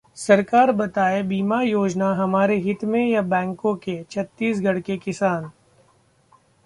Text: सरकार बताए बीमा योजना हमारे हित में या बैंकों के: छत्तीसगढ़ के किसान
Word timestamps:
सरकार 0.17 0.71
बताए 0.71 1.21
बीमा 1.23 1.61
योजना 1.61 2.11
हमारे 2.13 2.57
हित 2.57 2.83
में 2.83 3.05
या 3.07 3.21
बैंकों 3.21 3.75
के: 3.75 4.01
छत्तीसगढ़ 4.11 4.79
के 4.79 4.97
किसान 4.97 5.49